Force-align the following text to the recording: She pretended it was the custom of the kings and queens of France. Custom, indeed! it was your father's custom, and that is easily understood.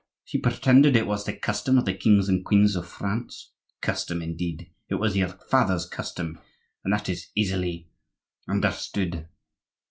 She 0.25 0.39
pretended 0.39 0.95
it 0.95 1.05
was 1.05 1.25
the 1.25 1.37
custom 1.37 1.77
of 1.77 1.85
the 1.85 1.93
kings 1.93 2.27
and 2.27 2.43
queens 2.43 2.75
of 2.75 2.87
France. 2.87 3.51
Custom, 3.81 4.19
indeed! 4.19 4.71
it 4.89 4.95
was 4.95 5.15
your 5.15 5.27
father's 5.27 5.85
custom, 5.85 6.39
and 6.83 6.91
that 6.91 7.07
is 7.07 7.27
easily 7.35 7.87
understood. 8.49 9.27